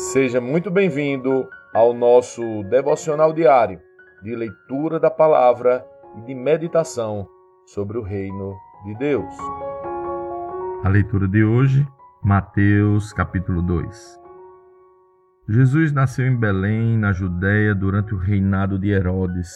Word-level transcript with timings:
Seja 0.00 0.40
muito 0.40 0.70
bem-vindo 0.70 1.46
ao 1.74 1.92
nosso 1.92 2.64
devocional 2.70 3.34
diário 3.34 3.78
de 4.22 4.34
leitura 4.34 4.98
da 4.98 5.10
palavra 5.10 5.84
e 6.16 6.22
de 6.22 6.34
meditação 6.34 7.28
sobre 7.66 7.98
o 7.98 8.02
reino 8.02 8.56
de 8.86 8.94
Deus. 8.96 9.30
A 10.82 10.88
leitura 10.88 11.28
de 11.28 11.44
hoje, 11.44 11.86
Mateus 12.22 13.12
capítulo 13.12 13.60
2. 13.60 14.18
Jesus 15.46 15.92
nasceu 15.92 16.26
em 16.26 16.34
Belém, 16.34 16.96
na 16.96 17.12
Judéia, 17.12 17.74
durante 17.74 18.14
o 18.14 18.18
reinado 18.18 18.78
de 18.78 18.88
Herodes. 18.88 19.50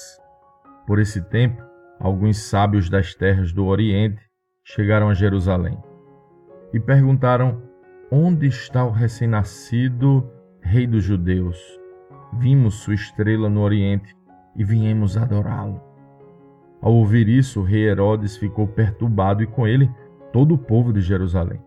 Por 0.87 0.99
esse 0.99 1.23
tempo, 1.23 1.63
alguns 1.99 2.51
sábios 2.51 2.91
das 2.91 3.15
terras 3.15 3.51
do 3.51 3.65
Oriente 3.65 4.21
chegaram 4.63 5.09
a 5.09 5.15
Jerusalém 5.15 5.83
e 6.71 6.79
perguntaram: 6.79 7.63
Onde 8.11 8.47
está 8.47 8.85
o 8.85 8.91
recém-nascido 8.91 10.34
Rei 10.67 10.87
dos 10.87 11.05
Judeus? 11.05 11.59
Vimos 12.33 12.77
sua 12.77 12.95
estrela 12.95 13.51
no 13.51 13.61
Oriente 13.61 14.17
e 14.57 14.65
viemos 14.65 15.17
adorá-lo. 15.17 15.81
Ao 16.81 16.93
ouvir 16.93 17.29
isso, 17.29 17.61
o 17.61 17.63
rei 17.63 17.87
Herodes 17.87 18.37
ficou 18.39 18.67
perturbado 18.67 19.43
e 19.43 19.47
com 19.47 19.69
ele 19.69 19.89
todo 20.33 20.55
o 20.55 20.59
povo 20.59 20.93
de 20.93 21.01
Jerusalém. 21.01 21.61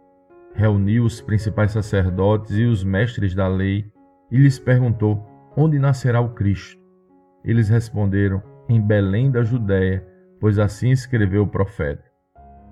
Reuniu 0.54 1.06
os 1.06 1.22
principais 1.22 1.72
sacerdotes 1.72 2.58
e 2.58 2.64
os 2.64 2.84
mestres 2.84 3.36
da 3.36 3.48
lei 3.48 3.86
e 4.32 4.38
lhes 4.38 4.60
perguntou: 4.60 5.24
Onde 5.56 5.78
nascerá 5.78 6.20
o 6.20 6.34
Cristo? 6.34 6.82
Eles 7.46 7.70
responderam: 7.70 8.42
Em 8.68 8.82
Belém 8.82 9.32
da 9.32 9.44
Judéia, 9.44 10.06
pois 10.40 10.58
assim 10.58 10.90
escreveu 10.90 11.44
o 11.44 11.48
profeta. 11.48 12.04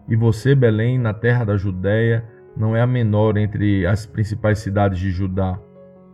E 0.10 0.16
você, 0.16 0.56
Belém, 0.56 0.98
na 0.98 1.14
terra 1.14 1.46
da 1.46 1.56
Judéia, 1.56 2.26
não 2.58 2.76
é 2.76 2.82
a 2.82 2.88
menor 2.88 3.38
entre 3.38 3.86
as 3.86 4.06
principais 4.06 4.60
cidades 4.60 5.00
de 5.00 5.12
Judá, 5.12 5.60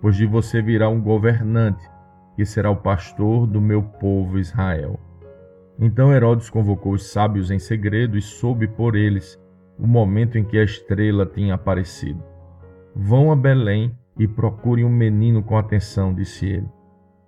pois 0.02 0.16
de 0.16 0.26
você 0.26 0.62
virá 0.62 0.90
um 0.90 1.00
governante, 1.00 1.88
que 2.36 2.46
será 2.46 2.72
o 2.72 2.76
pastor 2.76 3.46
do 3.46 3.62
meu 3.62 3.84
povo 3.84 4.40
Israel. 4.40 5.00
Então 5.80 6.14
Herodes 6.14 6.50
convocou 6.50 6.94
os 6.94 7.12
sábios 7.12 7.52
em 7.52 7.60
segredo 7.60 8.18
e 8.18 8.22
soube 8.22 8.68
por 8.68 8.96
eles 8.96 9.40
o 9.78 9.88
momento 9.88 10.38
em 10.38 10.44
que 10.44 10.58
a 10.58 10.64
estrela 10.64 11.26
tinha 11.26 11.56
aparecido. 11.56 12.24
Vão 12.96 13.32
a 13.32 13.36
Belém 13.36 13.96
e 14.18 14.28
procurem 14.28 14.86
um 14.86 14.90
menino 14.90 15.42
com 15.42 15.58
atenção, 15.58 16.14
disse 16.14 16.46
ele. 16.46 16.70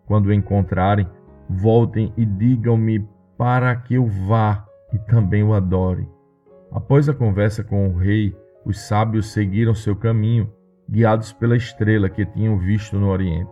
Quando 0.06 0.28
o 0.28 0.34
encontrarem, 0.34 1.08
voltem 1.50 2.14
e 2.18 2.26
digam-me 2.26 3.08
para 3.38 3.76
que 3.76 3.96
eu 3.96 4.06
vá 4.06 4.66
e 4.92 5.00
também 5.00 5.44
o 5.44 5.54
adore. 5.54 6.08
Após 6.72 7.08
a 7.10 7.14
conversa 7.14 7.64
com 7.64 7.88
o 7.88 7.98
rei, 7.98 8.36
os 8.66 8.80
sábios 8.80 9.32
seguiram 9.32 9.74
seu 9.74 9.96
caminho, 9.96 10.52
guiados 10.90 11.34
pela 11.34 11.56
estrela 11.56 12.10
que 12.10 12.26
tinham 12.26 12.58
visto 12.58 12.98
no 12.98 13.10
Oriente. 13.10 13.52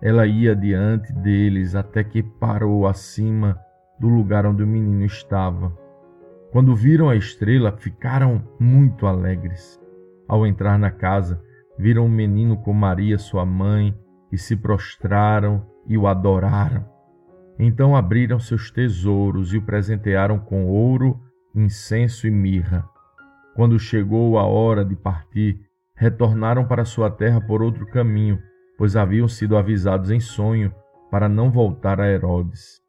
Ela 0.00 0.26
ia 0.26 0.54
diante 0.54 1.12
deles 1.12 1.74
até 1.74 2.02
que 2.02 2.22
parou 2.22 2.86
acima 2.86 3.58
do 3.98 4.08
lugar 4.08 4.44
onde 4.46 4.62
o 4.62 4.66
menino 4.66 5.04
estava. 5.04 5.72
Quando 6.50 6.74
viram 6.74 7.08
a 7.08 7.16
estrela, 7.16 7.72
ficaram 7.72 8.42
muito 8.58 9.06
alegres. 9.06 9.80
Ao 10.28 10.46
entrar 10.46 10.78
na 10.78 10.90
casa, 10.90 11.40
viram 11.78 12.04
o 12.04 12.08
menino 12.08 12.56
com 12.56 12.72
Maria, 12.72 13.16
sua 13.16 13.46
mãe, 13.46 13.96
e 14.30 14.36
se 14.36 14.56
prostraram 14.56 15.64
e 15.86 15.96
o 15.96 16.06
adoraram. 16.06 16.84
Então 17.58 17.94
abriram 17.94 18.40
seus 18.40 18.70
tesouros 18.70 19.54
e 19.54 19.58
o 19.58 19.62
presentearam 19.62 20.38
com 20.38 20.66
ouro, 20.66 21.20
incenso 21.54 22.26
e 22.26 22.30
mirra. 22.30 22.84
Quando 23.54 23.78
chegou 23.78 24.38
a 24.38 24.44
hora 24.44 24.84
de 24.84 24.96
partir, 24.96 25.60
retornaram 26.02 26.64
para 26.64 26.84
sua 26.84 27.08
terra 27.08 27.40
por 27.40 27.62
outro 27.62 27.86
caminho, 27.86 28.42
pois 28.76 28.96
haviam 28.96 29.28
sido 29.28 29.56
avisados 29.56 30.10
em 30.10 30.18
sonho 30.18 30.74
para 31.12 31.28
não 31.28 31.48
voltar 31.48 32.00
a 32.00 32.10
Herodes. 32.10 32.80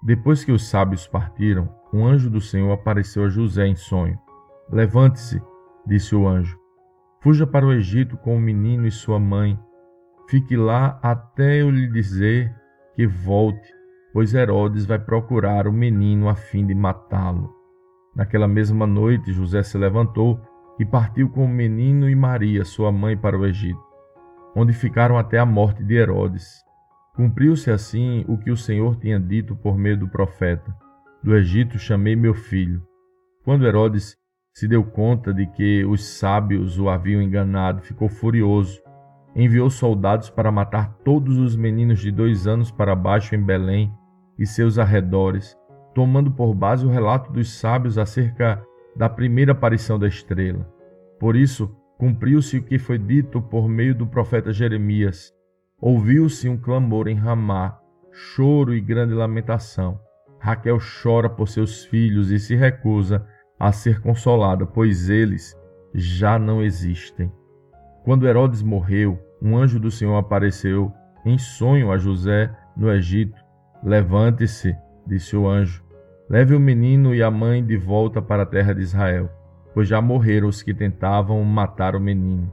Depois 0.00 0.44
que 0.44 0.52
os 0.52 0.70
sábios 0.70 1.04
partiram, 1.04 1.68
um 1.92 2.06
anjo 2.06 2.30
do 2.30 2.40
Senhor 2.40 2.70
apareceu 2.70 3.24
a 3.24 3.28
José 3.28 3.66
em 3.66 3.74
sonho. 3.74 4.16
Levante-se, 4.70 5.42
disse 5.84 6.14
o 6.14 6.28
anjo. 6.28 6.56
Fuja 7.20 7.44
para 7.44 7.66
o 7.66 7.72
Egito 7.72 8.16
com 8.16 8.36
o 8.36 8.40
menino 8.40 8.86
e 8.86 8.90
sua 8.92 9.18
mãe. 9.18 9.58
Fique 10.28 10.56
lá 10.56 10.96
até 11.02 11.62
eu 11.62 11.70
lhe 11.70 11.88
dizer 11.90 12.54
que 12.94 13.04
volte, 13.04 13.68
pois 14.12 14.32
Herodes 14.32 14.86
vai 14.86 15.00
procurar 15.00 15.66
o 15.66 15.72
menino 15.72 16.28
a 16.28 16.36
fim 16.36 16.64
de 16.64 16.74
matá-lo. 16.74 17.52
Naquela 18.14 18.46
mesma 18.46 18.86
noite, 18.86 19.32
José 19.32 19.60
se 19.64 19.76
levantou 19.76 20.40
e 20.80 20.84
partiu 20.86 21.28
com 21.28 21.44
o 21.44 21.48
menino 21.48 22.08
e 22.08 22.14
Maria, 22.14 22.64
sua 22.64 22.90
mãe, 22.90 23.14
para 23.14 23.38
o 23.38 23.44
Egito, 23.44 23.78
onde 24.56 24.72
ficaram 24.72 25.18
até 25.18 25.38
a 25.38 25.44
morte 25.44 25.84
de 25.84 25.94
Herodes. 25.94 26.64
Cumpriu-se 27.14 27.70
assim 27.70 28.24
o 28.26 28.38
que 28.38 28.50
o 28.50 28.56
Senhor 28.56 28.96
tinha 28.96 29.20
dito 29.20 29.54
por 29.54 29.76
meio 29.76 29.98
do 29.98 30.08
profeta: 30.08 30.74
Do 31.22 31.36
Egito 31.36 31.78
chamei 31.78 32.16
meu 32.16 32.32
filho. 32.32 32.82
Quando 33.44 33.66
Herodes 33.66 34.16
se 34.54 34.66
deu 34.66 34.82
conta 34.82 35.34
de 35.34 35.46
que 35.48 35.84
os 35.84 36.02
sábios 36.18 36.78
o 36.78 36.88
haviam 36.88 37.20
enganado, 37.20 37.82
ficou 37.82 38.08
furioso. 38.08 38.80
Enviou 39.36 39.68
soldados 39.68 40.30
para 40.30 40.50
matar 40.50 40.94
todos 41.04 41.36
os 41.36 41.54
meninos 41.56 42.00
de 42.00 42.10
dois 42.10 42.46
anos 42.46 42.70
para 42.70 42.96
baixo 42.96 43.34
em 43.34 43.42
Belém 43.42 43.92
e 44.38 44.46
seus 44.46 44.78
arredores, 44.78 45.54
tomando 45.94 46.30
por 46.30 46.54
base 46.54 46.86
o 46.86 46.90
relato 46.90 47.30
dos 47.30 47.52
sábios 47.52 47.98
acerca 47.98 48.64
da 48.96 49.08
primeira 49.08 49.52
aparição 49.52 49.98
da 49.98 50.06
estrela. 50.06 50.66
Por 51.18 51.36
isso, 51.36 51.74
cumpriu-se 51.98 52.58
o 52.58 52.62
que 52.62 52.78
foi 52.78 52.98
dito 52.98 53.40
por 53.42 53.68
meio 53.68 53.94
do 53.94 54.06
profeta 54.06 54.52
Jeremias. 54.52 55.32
Ouviu-se 55.80 56.48
um 56.48 56.56
clamor 56.56 57.08
em 57.08 57.14
Ramá, 57.14 57.78
choro 58.12 58.74
e 58.74 58.80
grande 58.80 59.14
lamentação. 59.14 60.00
Raquel 60.38 60.78
chora 61.02 61.28
por 61.28 61.48
seus 61.48 61.84
filhos 61.84 62.30
e 62.30 62.38
se 62.38 62.54
recusa 62.54 63.26
a 63.58 63.72
ser 63.72 64.00
consolada, 64.00 64.66
pois 64.66 65.10
eles 65.10 65.54
já 65.94 66.38
não 66.38 66.62
existem. 66.62 67.30
Quando 68.04 68.26
Herodes 68.26 68.62
morreu, 68.62 69.18
um 69.42 69.56
anjo 69.56 69.78
do 69.78 69.90
Senhor 69.90 70.16
apareceu 70.16 70.92
em 71.24 71.36
sonho 71.36 71.92
a 71.92 71.98
José 71.98 72.50
no 72.76 72.90
Egito. 72.90 73.38
Levante-se, 73.82 74.74
disse 75.06 75.36
o 75.36 75.46
anjo, 75.46 75.84
leve 76.30 76.54
o 76.54 76.60
menino 76.60 77.12
e 77.12 77.24
a 77.24 77.30
mãe 77.30 77.62
de 77.62 77.76
volta 77.76 78.22
para 78.22 78.44
a 78.44 78.46
terra 78.46 78.72
de 78.72 78.82
Israel, 78.82 79.28
pois 79.74 79.88
já 79.88 80.00
morreram 80.00 80.46
os 80.46 80.62
que 80.62 80.72
tentavam 80.72 81.42
matar 81.42 81.96
o 81.96 82.00
menino. 82.00 82.52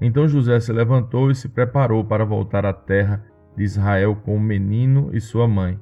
Então 0.00 0.26
José 0.26 0.58
se 0.58 0.72
levantou 0.72 1.30
e 1.30 1.34
se 1.36 1.48
preparou 1.48 2.04
para 2.04 2.24
voltar 2.24 2.66
à 2.66 2.72
terra 2.72 3.24
de 3.56 3.62
Israel 3.62 4.16
com 4.16 4.34
o 4.34 4.40
menino 4.40 5.10
e 5.12 5.20
sua 5.20 5.46
mãe. 5.46 5.78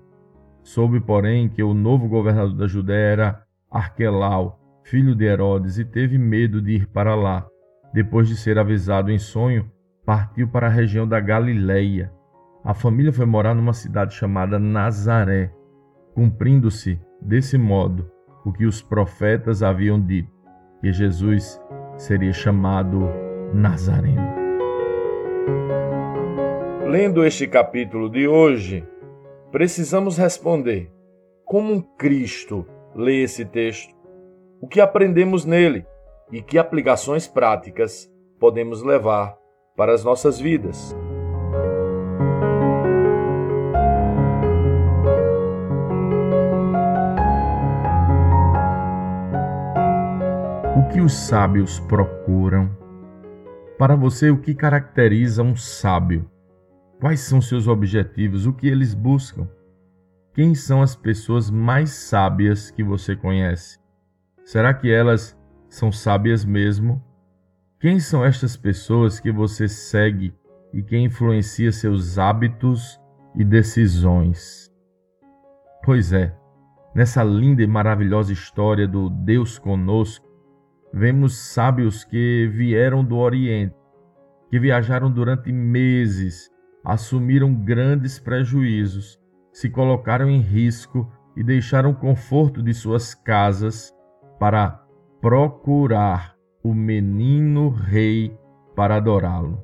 Soube, 0.62 1.01
porém, 1.01 1.49
que 1.49 1.62
o 1.62 1.73
novo 1.73 2.06
governador 2.06 2.55
da 2.55 2.67
Judéia 2.67 3.12
era 3.12 3.43
Arquelau, 3.71 4.61
filho 4.84 5.15
de 5.15 5.25
Herodes, 5.25 5.78
e 5.78 5.84
teve 5.87 6.19
medo 6.19 6.61
de 6.61 6.72
ir 6.72 6.87
para 6.89 7.15
lá. 7.15 7.47
Depois 7.95 8.28
de 8.28 8.37
ser 8.37 8.59
avisado 8.59 9.11
em 9.11 9.19
sonho, 9.19 9.71
partiu 10.05 10.47
para 10.47 10.67
a 10.67 10.71
região 10.71 11.09
da 11.09 11.19
Galileia. 11.19 12.12
A 12.62 12.75
família 12.75 13.15
foi 13.15 13.25
morar 13.25 13.55
numa 13.55 13.72
cidade 13.72 14.12
chamada 14.12 14.59
Nazaré, 14.59 15.51
cumprindo-se 16.15 17.01
desse 17.21 17.59
modo 17.59 18.11
o 18.45 18.53
que 18.53 18.65
os 18.65 18.81
profetas 18.81 19.63
haviam 19.63 20.01
dito, 20.01 20.31
que 20.81 20.93
Jesus 20.93 21.61
seria 21.97 22.33
chamado 22.33 23.09
Nazareno. 23.53 24.41
Lendo 26.87 27.25
este 27.25 27.47
capítulo 27.47 28.09
de 28.09 28.27
hoje, 28.27 28.85
precisamos 29.53 30.17
responder: 30.17 30.91
como 31.45 31.83
Cristo 31.97 32.67
lê 32.95 33.23
esse 33.23 33.45
texto? 33.45 33.95
O 34.61 34.67
que 34.67 34.81
aprendemos 34.81 35.45
nele 35.45 35.87
e 36.33 36.43
que 36.43 36.59
aplicações 36.59 37.27
práticas 37.27 38.11
podemos 38.39 38.83
levar 38.83 39.37
para 39.77 39.93
as 39.93 40.05
nossas 40.05 40.39
vidas? 40.39 40.95
Que 50.92 51.01
os 51.01 51.13
sábios 51.13 51.78
procuram? 51.78 52.69
Para 53.78 53.95
você, 53.95 54.28
o 54.28 54.39
que 54.39 54.54
caracteriza 54.54 55.41
um 55.41 55.54
sábio? 55.54 56.28
Quais 57.01 57.21
são 57.21 57.41
seus 57.41 57.69
objetivos? 57.69 58.45
O 58.45 58.53
que 58.53 58.66
eles 58.66 58.92
buscam? 58.92 59.48
Quem 60.34 60.53
são 60.53 60.83
as 60.83 60.97
pessoas 60.97 61.48
mais 61.48 61.91
sábias 61.91 62.72
que 62.72 62.83
você 62.83 63.15
conhece? 63.15 63.78
Será 64.45 64.75
que 64.75 64.91
elas 64.91 65.39
são 65.69 65.92
sábias 65.92 66.45
mesmo? 66.45 67.01
Quem 67.78 68.01
são 68.01 68.25
estas 68.25 68.57
pessoas 68.57 69.21
que 69.21 69.31
você 69.31 69.69
segue 69.69 70.34
e 70.72 70.83
que 70.83 70.98
influencia 70.98 71.71
seus 71.71 72.19
hábitos 72.19 73.01
e 73.37 73.45
decisões? 73.45 74.69
Pois 75.84 76.13
é, 76.13 76.37
nessa 76.95 77.22
linda 77.22 77.63
e 77.63 77.66
maravilhosa 77.66 78.33
história 78.33 78.89
do 78.89 79.09
Deus 79.09 79.57
conosco, 79.57 80.29
vemos 80.92 81.37
sábios 81.53 82.04
que 82.04 82.48
vieram 82.53 83.04
do 83.04 83.16
Oriente 83.16 83.81
que 84.51 84.59
viajaram 84.59 85.10
durante 85.10 85.53
meses, 85.53 86.51
assumiram 86.84 87.54
grandes 87.54 88.19
prejuízos, 88.19 89.19
se 89.53 89.71
colocaram 89.71 90.28
em 90.28 90.41
risco 90.41 91.10
e 91.37 91.45
deixaram 91.45 91.91
o 91.91 91.97
conforto 91.97 92.60
de 92.60 92.75
suas 92.75 93.15
casas 93.15 93.95
para 94.41 94.84
procurar 95.21 96.34
o 96.65 96.75
menino 96.75 97.69
rei 97.69 98.37
para 98.75 98.97
adorá-lo. 98.97 99.63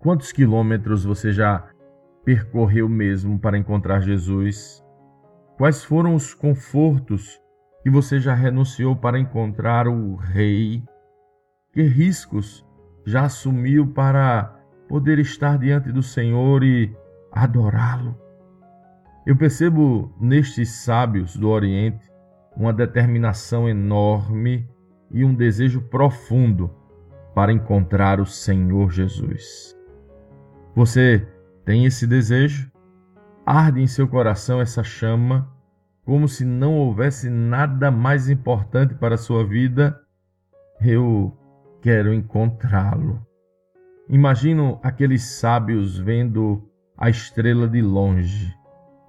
Quantos 0.00 0.32
quilômetros 0.32 1.04
você 1.04 1.32
já 1.32 1.68
percorreu 2.24 2.88
mesmo 2.88 3.38
para 3.38 3.56
encontrar 3.56 4.00
Jesus? 4.00 4.82
Quais 5.56 5.84
foram 5.84 6.14
os 6.14 6.34
confortos 6.34 7.40
que 7.86 7.90
você 7.90 8.18
já 8.18 8.34
renunciou 8.34 8.96
para 8.96 9.16
encontrar 9.16 9.86
o 9.86 10.16
Rei? 10.16 10.82
Que 11.72 11.82
riscos 11.84 12.66
já 13.06 13.26
assumiu 13.26 13.86
para 13.86 14.58
poder 14.88 15.20
estar 15.20 15.56
diante 15.56 15.92
do 15.92 16.02
Senhor 16.02 16.64
e 16.64 16.92
adorá-lo? 17.30 18.20
Eu 19.24 19.36
percebo 19.36 20.12
nestes 20.20 20.68
sábios 20.68 21.36
do 21.36 21.48
Oriente 21.48 22.10
uma 22.56 22.72
determinação 22.72 23.68
enorme 23.68 24.68
e 25.12 25.24
um 25.24 25.32
desejo 25.32 25.80
profundo 25.82 26.68
para 27.36 27.52
encontrar 27.52 28.18
o 28.18 28.26
Senhor 28.26 28.90
Jesus. 28.90 29.78
Você 30.74 31.24
tem 31.64 31.84
esse 31.84 32.04
desejo? 32.04 32.68
Arde 33.46 33.80
em 33.80 33.86
seu 33.86 34.08
coração 34.08 34.60
essa 34.60 34.82
chama, 34.82 35.48
como 36.06 36.26
se 36.26 36.44
não 36.44 36.78
houvesse 36.78 37.28
nada 37.28 37.90
mais 37.90 38.30
importante 38.30 38.94
para 38.94 39.18
sua 39.18 39.44
vida? 39.44 40.00
Eu 40.80 41.36
quero 41.82 42.14
encontrá-lo. 42.14 43.20
Imagino 44.08 44.80
aqueles 44.82 45.22
sábios 45.24 45.98
vendo 45.98 46.66
a 46.96 47.10
estrela 47.10 47.68
de 47.68 47.82
longe. 47.82 48.56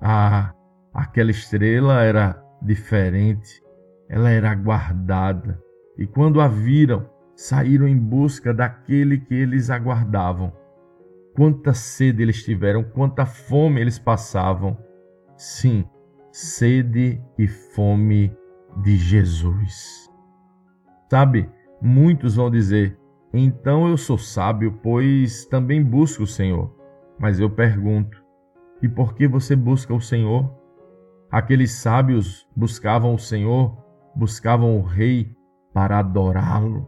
Ah, 0.01 0.53
aquela 0.93 1.31
estrela 1.31 2.03
era 2.03 2.43
diferente, 2.61 3.63
ela 4.09 4.29
era 4.29 4.53
guardada, 4.53 5.61
e 5.97 6.05
quando 6.05 6.41
a 6.41 6.47
viram, 6.49 7.09
saíram 7.35 7.87
em 7.87 7.97
busca 7.97 8.53
daquele 8.53 9.19
que 9.19 9.33
eles 9.33 9.69
aguardavam 9.69 10.51
quanta 11.37 11.71
sede 11.71 12.23
eles 12.23 12.43
tiveram, 12.43 12.83
quanta 12.83 13.23
fome 13.23 13.79
eles 13.79 13.99
passavam. 13.99 14.75
Sim, 15.37 15.87
sede 16.37 17.19
e 17.35 17.47
fome 17.47 18.31
de 18.83 18.95
Jesus. 18.95 20.07
Sabe, 21.09 21.49
muitos 21.81 22.35
vão 22.35 22.51
dizer: 22.51 22.95
então 23.33 23.87
eu 23.87 23.97
sou 23.97 24.19
sábio, 24.19 24.79
pois 24.83 25.45
também 25.45 25.83
busco 25.83 26.23
o 26.23 26.27
Senhor. 26.27 26.71
Mas 27.19 27.39
eu 27.39 27.49
pergunto: 27.49 28.23
e 28.83 28.87
por 28.87 29.15
que 29.15 29.27
você 29.27 29.55
busca 29.55 29.91
o 29.95 29.99
Senhor? 29.99 30.55
Aqueles 31.31 31.71
sábios 31.71 32.47
buscavam 32.55 33.15
o 33.15 33.19
Senhor, 33.19 33.75
buscavam 34.15 34.77
o 34.77 34.83
Rei 34.83 35.35
para 35.73 35.97
adorá-lo. 35.97 36.87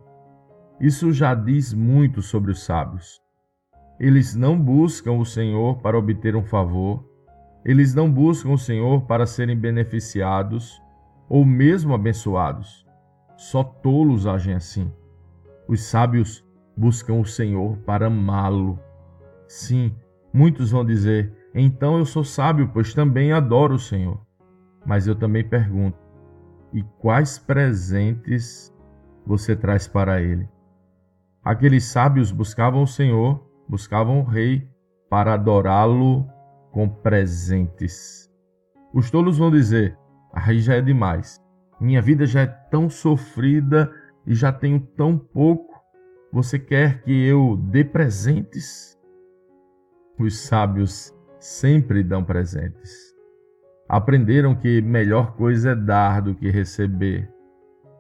Isso 0.80 1.12
já 1.12 1.34
diz 1.34 1.74
muito 1.74 2.22
sobre 2.22 2.52
os 2.52 2.64
sábios. 2.64 3.20
Eles 4.00 4.36
não 4.36 4.62
buscam 4.62 5.14
o 5.14 5.26
Senhor 5.26 5.82
para 5.82 5.98
obter 5.98 6.36
um 6.36 6.46
favor, 6.46 7.09
eles 7.70 7.94
não 7.94 8.12
buscam 8.12 8.50
o 8.50 8.58
Senhor 8.58 9.04
para 9.04 9.28
serem 9.28 9.56
beneficiados 9.56 10.82
ou 11.30 11.46
mesmo 11.46 11.94
abençoados. 11.94 12.84
Só 13.38 13.64
tolos 13.64 14.26
agem 14.26 14.56
assim. 14.56 14.92
Os 15.68 15.84
sábios 15.84 16.44
buscam 16.76 17.20
o 17.20 17.26
Senhor 17.26 17.78
para 17.86 18.08
amá-lo. 18.08 18.80
Sim, 19.48 19.96
muitos 20.34 20.72
vão 20.72 20.84
dizer: 20.84 21.32
então 21.54 22.00
eu 22.00 22.06
sou 22.06 22.24
sábio, 22.24 22.72
pois 22.74 22.92
também 22.96 23.32
adoro 23.32 23.76
o 23.76 23.80
Senhor. 23.80 24.20
Mas 24.84 25.06
eu 25.06 25.14
também 25.14 25.48
pergunto: 25.48 26.00
e 26.74 26.82
quais 26.98 27.38
presentes 27.38 28.74
você 29.24 29.56
traz 29.56 29.88
para 29.88 30.20
ele? 30.20 30.50
Aqueles 31.44 31.84
sábios 31.86 32.32
buscavam 32.32 32.82
o 32.82 32.88
Senhor 32.88 33.48
buscavam 33.68 34.22
o 34.22 34.24
rei 34.24 34.68
para 35.08 35.36
adorá-lo 35.36 36.28
com 36.72 36.88
presentes. 36.88 38.30
Os 38.94 39.10
tolos 39.12 39.38
vão 39.38 39.52
dizer: 39.52 39.98
aí 40.34 40.60
já 40.60 40.76
é 40.76 40.82
demais. 40.82 41.40
Minha 41.80 42.02
vida 42.02 42.26
já 42.26 42.42
é 42.42 42.48
tão 42.48 42.90
sofrida 42.90 43.92
e 44.26 44.34
já 44.34 44.52
tenho 44.52 44.80
tão 44.80 45.18
pouco. 45.18 45.80
Você 46.32 46.60
quer 46.60 47.02
que 47.02 47.26
eu 47.26 47.58
dê 47.58 47.84
presentes? 47.84 48.98
Os 50.20 50.40
sábios 50.40 51.16
sempre 51.40 52.04
dão 52.04 52.24
presentes. 52.24 53.16
Aprenderam 53.88 54.54
que 54.54 54.82
melhor 54.82 55.36
coisa 55.36 55.72
é 55.72 55.76
dar 55.76 56.22
do 56.22 56.36
que 56.36 56.50
receber. 56.50 57.32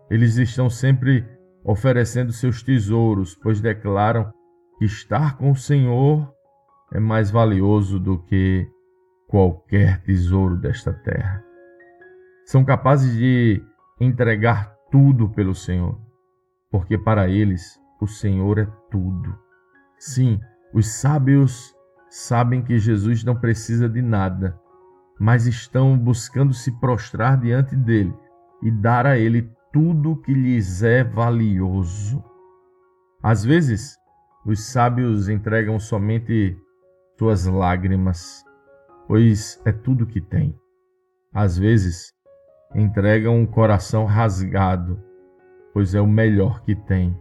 Eles 0.09 0.37
estão 0.37 0.69
sempre 0.69 1.25
oferecendo 1.63 2.31
seus 2.31 2.61
tesouros, 2.61 3.35
pois 3.35 3.61
declaram 3.61 4.31
estar 4.81 5.37
com 5.37 5.51
o 5.51 5.55
Senhor 5.55 6.31
é 6.91 6.99
mais 6.99 7.29
valioso 7.29 7.99
do 7.99 8.17
que 8.17 8.67
qualquer 9.27 10.01
tesouro 10.01 10.55
desta 10.57 10.91
terra. 10.91 11.43
São 12.45 12.65
capazes 12.65 13.15
de 13.15 13.61
entregar 13.99 14.73
tudo 14.91 15.29
pelo 15.29 15.53
Senhor, 15.53 15.99
porque 16.71 16.97
para 16.97 17.29
eles 17.29 17.79
o 18.01 18.07
Senhor 18.07 18.57
é 18.57 18.67
tudo. 18.89 19.37
Sim, 19.97 20.39
os 20.73 20.87
sábios 20.87 21.75
sabem 22.09 22.63
que 22.63 22.79
Jesus 22.79 23.23
não 23.23 23.35
precisa 23.35 23.87
de 23.87 24.01
nada, 24.01 24.59
mas 25.19 25.45
estão 25.45 25.97
buscando 25.97 26.53
se 26.53 26.71
prostrar 26.79 27.39
diante 27.39 27.75
dele 27.75 28.13
e 28.63 28.71
dar 28.71 29.05
a 29.05 29.17
ele 29.17 29.51
tudo 29.71 30.19
que 30.21 30.33
lhes 30.33 30.81
é 30.81 31.03
valioso. 31.03 32.23
Às 33.21 33.43
vezes, 33.43 33.95
os 34.45 34.63
sábios 34.63 35.29
entregam 35.29 35.77
somente 35.79 36.57
suas 37.19 37.45
lágrimas, 37.45 38.45
pois 39.05 39.61
é 39.65 39.73
tudo 39.73 40.07
que 40.07 40.21
têm. 40.21 40.57
Às 41.33 41.57
vezes, 41.57 42.13
entregam 42.73 43.35
um 43.35 43.45
coração 43.45 44.05
rasgado, 44.05 44.97
pois 45.73 45.93
é 45.93 45.99
o 45.99 46.07
melhor 46.07 46.63
que 46.63 46.73
têm. 46.73 47.13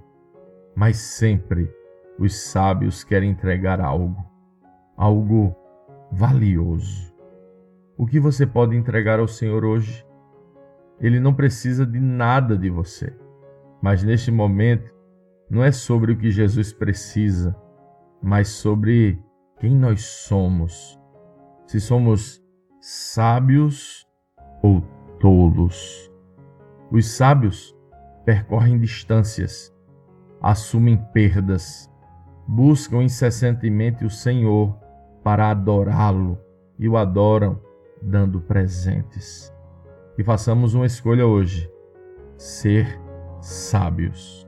Mas 0.77 0.99
sempre 0.99 1.69
os 2.17 2.37
sábios 2.37 3.03
querem 3.03 3.33
entregar 3.33 3.81
algo, 3.81 4.25
algo 4.97 5.57
valioso. 6.13 7.13
O 7.97 8.07
que 8.07 8.21
você 8.21 8.47
pode 8.47 8.77
entregar 8.77 9.19
ao 9.19 9.27
Senhor 9.27 9.65
hoje? 9.65 10.07
Ele 11.01 11.19
não 11.19 11.35
precisa 11.35 11.85
de 11.85 11.99
nada 11.99 12.57
de 12.57 12.71
você, 12.71 13.13
mas 13.83 14.05
neste 14.05 14.31
momento 14.31 14.95
não 15.51 15.65
é 15.65 15.73
sobre 15.73 16.13
o 16.13 16.17
que 16.17 16.31
Jesus 16.31 16.73
precisa, 16.73 17.57
mas 18.23 18.47
sobre 18.47 19.21
quem 19.59 19.75
nós 19.75 20.05
somos. 20.05 20.99
Se 21.67 21.81
somos 21.81 22.43
sábios 22.81 24.07
ou 24.63 24.83
tolos. 25.21 26.11
Os 26.91 27.07
sábios 27.07 27.77
percorrem 28.25 28.79
distâncias, 28.79 29.75
assumem 30.41 30.97
perdas, 31.13 31.91
buscam 32.47 33.03
incessantemente 33.03 34.05
o 34.05 34.11
Senhor 34.11 34.79
para 35.23 35.51
adorá-lo 35.51 36.39
e 36.79 36.89
o 36.89 36.97
adoram 36.97 37.61
dando 38.01 38.41
presentes. 38.41 39.53
E 40.17 40.25
façamos 40.25 40.75
uma 40.75 40.87
escolha 40.87 41.27
hoje: 41.27 41.71
ser 42.37 42.99
sábios. 43.41 44.48